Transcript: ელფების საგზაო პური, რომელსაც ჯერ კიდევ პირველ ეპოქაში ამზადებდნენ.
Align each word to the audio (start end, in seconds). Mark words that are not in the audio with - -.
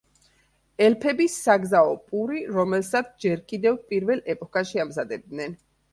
ელფების 0.85 1.35
საგზაო 1.47 1.93
პური, 2.07 2.41
რომელსაც 2.55 3.11
ჯერ 3.27 3.45
კიდევ 3.53 3.77
პირველ 3.93 4.25
ეპოქაში 4.37 4.83
ამზადებდნენ. 4.87 5.55